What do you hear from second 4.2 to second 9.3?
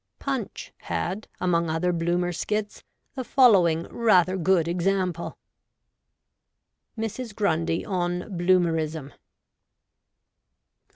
good example:— MRS. GRUNDY ON BLOOMERISM.